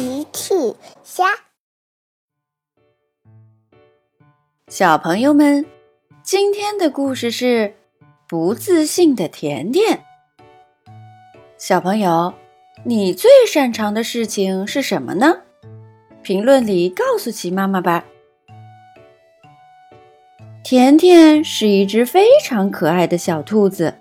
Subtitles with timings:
[0.00, 0.54] 奇趣
[1.04, 1.26] 虾，
[4.66, 5.66] 小朋友们，
[6.22, 7.74] 今天的故事是
[8.26, 10.02] 不自信的甜甜。
[11.58, 12.32] 小朋友，
[12.82, 15.42] 你最擅长的事情是什么呢？
[16.22, 18.06] 评论里告诉奇妈妈吧。
[20.64, 23.98] 甜甜是一只非常可爱的小兔子，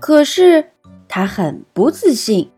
[0.00, 0.72] 可是
[1.06, 2.50] 它很不自信。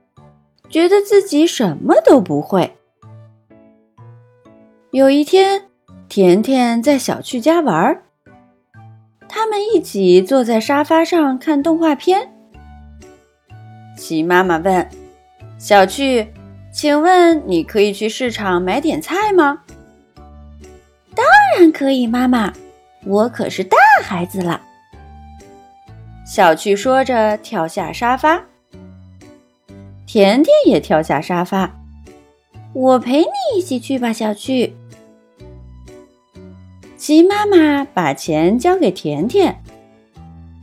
[0.69, 2.77] 觉得自己什么都不会。
[4.90, 5.64] 有一天，
[6.09, 8.03] 甜甜在小趣家玩，
[9.29, 12.32] 他们一起坐在沙发上看动画片。
[13.96, 14.89] 齐妈妈问
[15.59, 16.32] ：“小趣，
[16.73, 19.62] 请问你可以去市场买点菜吗
[21.14, 21.25] ？”“当
[21.59, 22.53] 然可以，妈妈，
[23.04, 24.61] 我可是大孩子了。”
[26.26, 28.43] 小趣说着，跳下沙发。
[30.07, 31.79] 甜甜也跳下沙发，
[32.73, 34.75] 我陪你一起去吧，小趣。
[36.97, 39.63] 鸡妈妈把钱交给甜甜，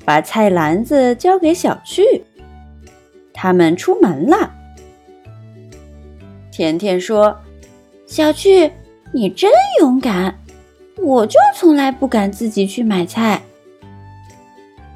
[0.06, 2.24] 把菜篮子交给小趣，
[3.34, 4.52] 他们出门了。
[6.52, 7.38] 甜甜说
[8.08, 8.72] ：“小趣，
[9.14, 10.40] 你真勇敢，
[10.98, 13.42] 我就从来不敢自己去买菜。”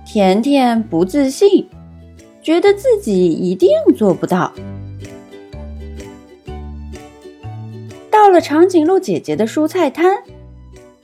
[0.06, 1.68] 甜甜不自信。
[2.48, 4.54] 觉得自己一定做不到。
[8.10, 10.24] 到了长颈鹿姐姐的蔬菜摊，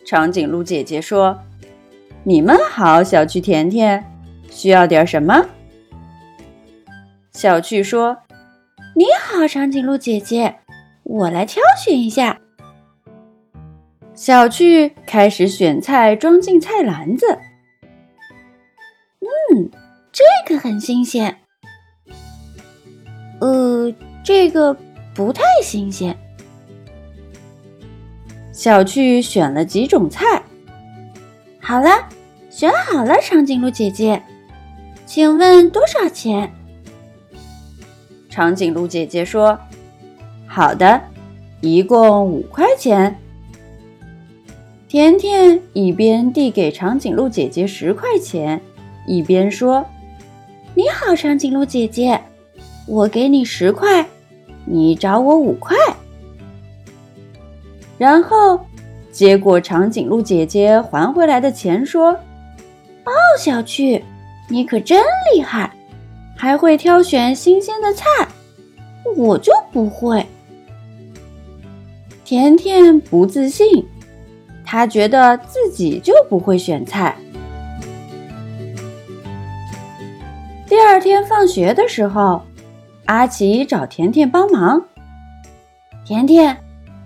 [0.05, 1.37] 长颈鹿姐姐说
[2.23, 4.01] ：“你们好，小趣甜甜，
[4.49, 5.45] 需要点什么？”
[7.33, 8.15] 小趣说
[8.95, 10.55] ：“你好，长颈鹿姐姐，
[11.03, 12.39] 我来挑选一下。”
[14.15, 17.37] 小趣开始选菜，装进菜篮子。
[20.57, 21.37] 很新鲜，
[23.39, 24.75] 呃，这个
[25.13, 26.17] 不太新鲜。
[28.51, 30.43] 小趣选了几种菜，
[31.59, 31.89] 好了，
[32.49, 34.21] 选好了，长颈鹿姐姐，
[35.05, 36.53] 请问多少钱？
[38.29, 39.59] 长颈鹿姐姐说
[40.47, 41.01] ：“好的，
[41.61, 43.19] 一共五块钱。”
[44.87, 48.61] 甜甜一边递给长颈鹿姐姐十块钱，
[49.07, 49.85] 一边说。
[50.75, 52.19] 你好，长颈鹿姐姐，
[52.87, 54.03] 我给你十块，
[54.65, 55.77] 你找我五块。
[57.95, 58.59] 然后
[59.11, 62.11] 接过长颈鹿姐姐还回来的钱，说
[63.05, 64.03] ：“哦，小趣，
[64.49, 64.99] 你可真
[65.31, 65.71] 厉害，
[66.35, 68.05] 还会挑选新鲜的菜，
[69.15, 70.25] 我就不会。”
[72.25, 73.85] 甜甜不自信，
[74.65, 77.15] 她觉得自己就不会选菜。
[81.03, 82.41] 天放学的时候，
[83.05, 84.81] 阿奇找甜甜帮忙。
[86.05, 86.57] 甜甜，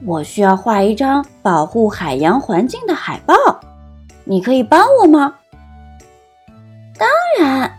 [0.06, 3.34] 我需要画一张保护海洋环境的海报，
[4.24, 5.36] 你可以帮我吗？
[6.98, 7.10] 当
[7.40, 7.74] 然。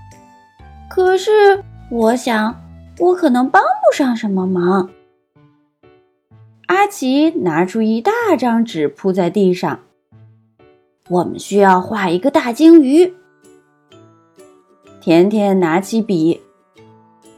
[0.91, 2.61] 可是我想，
[2.99, 4.91] 我可能帮不上什么忙。
[6.67, 9.79] 阿奇拿出一大张纸铺在地上。
[11.09, 13.15] 我们需要画一个大鲸鱼。
[15.01, 16.43] 甜甜拿起笔，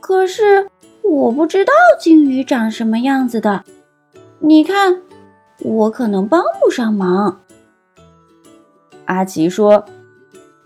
[0.00, 0.68] 可是
[1.02, 3.64] 我不知道鲸鱼长什么样子的。
[4.38, 5.02] 你看，
[5.58, 7.40] 我可能帮不上忙。
[9.04, 9.84] 阿奇说：“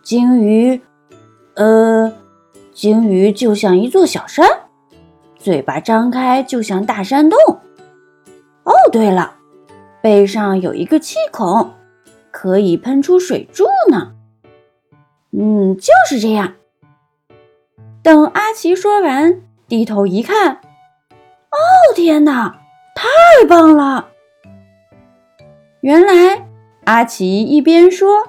[0.03, 0.81] 鲸鱼，
[1.55, 2.13] 呃，
[2.73, 4.47] 鲸鱼就像一座小山，
[5.37, 7.39] 嘴巴张开就像大山洞。
[8.63, 9.35] 哦，对了，
[10.01, 11.73] 背上有一个气孔，
[12.31, 14.13] 可以喷出水柱呢。
[15.33, 16.55] 嗯，就是这样。”
[18.05, 21.57] 等阿奇说完，低头一看，哦
[21.97, 22.61] 天哪，
[22.95, 24.11] 太棒了！
[25.81, 26.47] 原来
[26.85, 28.29] 阿奇一边说，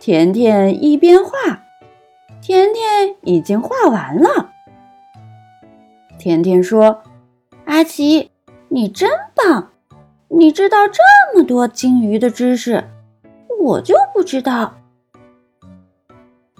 [0.00, 1.62] 甜甜一边画，
[2.42, 4.50] 甜甜已经画完了。
[6.18, 7.04] 甜甜说
[7.66, 8.32] ：“阿奇，
[8.70, 9.70] 你真棒，
[10.30, 11.00] 你知道这
[11.32, 12.90] 么多鲸鱼的知识，
[13.60, 14.74] 我就不知道。”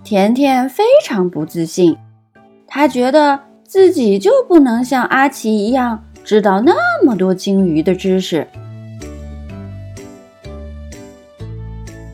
[0.04, 1.98] 甜甜非常不自信。
[2.74, 6.72] 他觉得自己就不能像阿奇一样知道那
[7.04, 8.48] 么多鲸鱼的知识。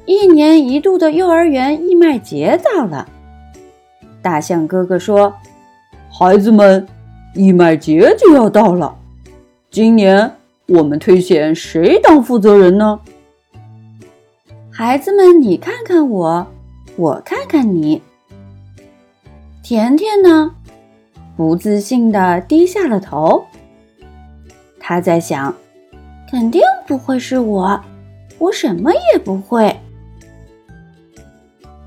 [0.04, 3.08] 一年一度的幼儿园义卖节到了，
[4.20, 5.32] 大象哥哥说
[6.10, 6.84] ：“孩子们，
[7.36, 8.92] 义卖节就要到了，
[9.70, 10.28] 今年
[10.66, 12.98] 我们推选谁当负责人呢？”
[14.72, 16.44] 孩子们，你看看我，
[16.96, 18.02] 我看看你。
[19.68, 20.54] 甜甜呢，
[21.36, 23.44] 不自信的低下了头。
[24.80, 25.54] 他在想，
[26.30, 27.78] 肯定不会是我，
[28.38, 29.78] 我什么也不会。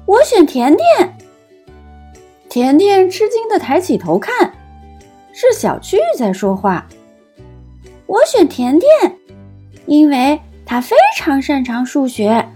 [0.06, 1.18] 我选甜甜。
[2.48, 4.54] 甜甜吃惊的抬起头看，
[5.34, 6.88] 是小趣在说话。
[8.06, 9.18] 我选甜甜，
[9.88, 12.48] 因为他非常擅长数学。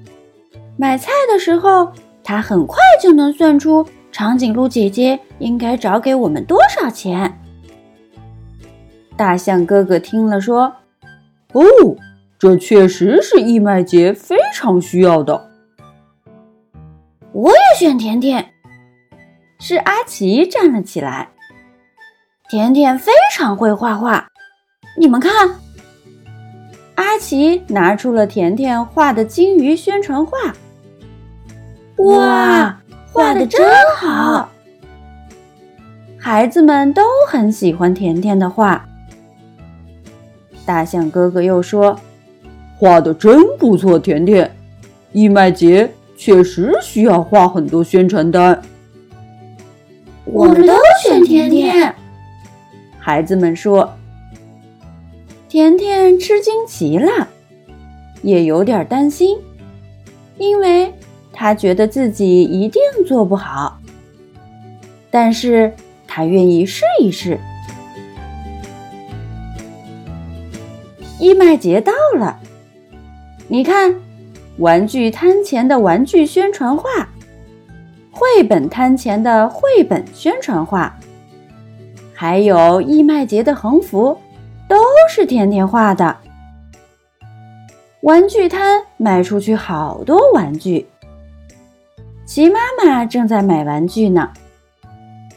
[0.77, 1.91] 买菜的时候，
[2.23, 3.83] 他很快就能算出
[4.17, 7.37] 长颈鹿姐姐应该找给我们多少钱。
[9.17, 10.73] 大象哥哥听了说
[11.51, 11.61] ：“哦，
[12.39, 15.49] 这确实是义卖节非常需要的。”
[17.33, 18.53] 我也选甜甜。
[19.59, 21.27] 是阿奇站了起来。
[22.49, 24.29] 甜甜非常会画画，
[24.97, 25.49] 你们看，
[26.95, 30.37] 阿奇拿出了甜甜画的金鱼宣传画。
[31.97, 32.81] 哇，
[33.15, 33.65] 画的真
[33.95, 34.49] 好！
[36.19, 38.85] 孩子们都很喜欢甜甜的画。
[40.65, 41.97] 大象哥哥又说
[42.77, 44.53] ：“画的真不错，甜甜。
[45.13, 48.61] 义卖节确实需要画很多宣传单。”
[50.25, 51.95] 我们都选甜甜。
[52.99, 53.93] 孩子们说
[55.47, 57.29] ：“甜甜吃惊极了，
[58.21, 59.37] 也有点担心，
[60.37, 60.93] 因为
[61.35, 63.77] 他觉得自己一定做不好。
[65.11, 65.71] 但是
[66.07, 67.37] 他愿意试一试。”
[71.19, 72.39] 义卖节到了，
[73.47, 73.95] 你看，
[74.57, 77.09] 玩具摊前的玩具宣传画。
[78.11, 80.97] 绘本摊前的绘本宣传画，
[82.13, 84.17] 还有义卖节的横幅，
[84.69, 84.77] 都
[85.09, 86.15] 是甜甜画的。
[88.01, 90.87] 玩具摊卖出去好多玩具，
[92.35, 94.29] 齐妈妈正在买玩具呢。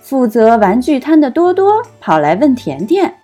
[0.03, 3.15] 负责玩具摊的多多跑来问甜甜：“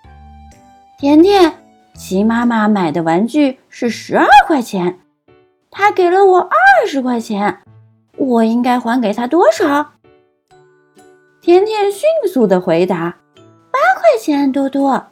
[0.97, 1.53] 甜甜，
[1.93, 5.01] 齐妈妈买的玩具是十二块钱，
[5.69, 7.57] 她给了我二十块钱。”
[8.15, 9.91] 我应该还给她多少？
[11.41, 13.17] 甜甜迅速的回答
[13.73, 15.05] ：“八块钱，多多。”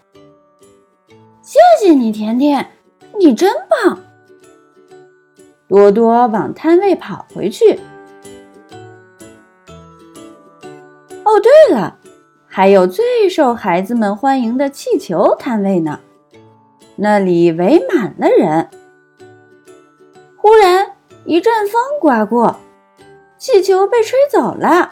[1.43, 2.65] 谢谢你，甜甜，
[3.19, 3.99] 你真棒。
[5.67, 7.77] 多多往摊位跑回去。
[11.33, 11.97] 哦，对了，
[12.45, 15.99] 还有最受孩子们欢迎的气球摊位呢，
[16.95, 18.69] 那里围满了人。
[20.37, 20.91] 忽然
[21.25, 22.57] 一阵风刮过。
[23.39, 24.91] 气球被吹走了，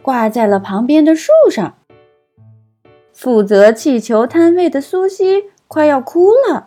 [0.00, 1.74] 挂在了旁边的树上。
[3.12, 6.66] 负责气球摊位的苏西快要哭了，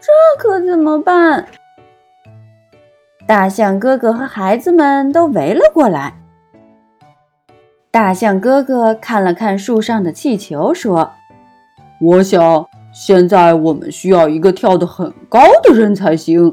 [0.00, 1.46] 这可怎么办？
[3.26, 6.20] 大象哥哥和孩子们都围了过来。
[7.94, 11.12] 大象哥哥看了看树上的气球，说
[12.02, 16.52] ：“我想现在我们需要一个跳得很高的人才行。”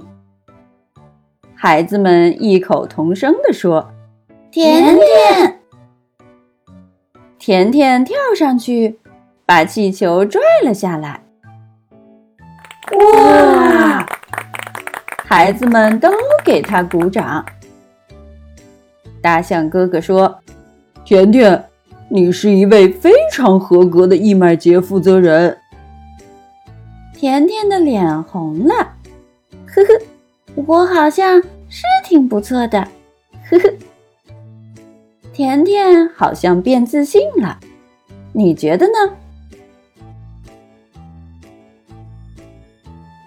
[1.57, 3.89] 孩子们异口同声地说
[4.53, 5.59] ：“甜甜！”
[7.39, 8.99] 甜甜跳上去，
[9.44, 11.23] 把气球拽了下来。
[13.15, 14.05] 哇！
[15.25, 16.11] 孩子们都
[16.45, 17.44] 给他鼓掌。
[19.23, 20.39] 大象哥哥说
[21.11, 21.61] ：“甜甜，
[22.07, 25.57] 你是一位非常合格的义卖节负责人。”
[27.13, 28.73] 甜甜的脸红了，
[29.65, 30.01] 呵呵。
[30.56, 32.87] 我好像是挺不错的，
[33.49, 33.73] 呵呵。
[35.33, 37.59] 甜甜好像变自信了，
[38.31, 38.94] 你觉得呢？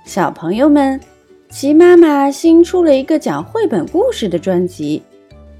[0.06, 0.98] 小朋友们，
[1.50, 5.02] 齐妈妈新出了一个讲绘本故事的专辑，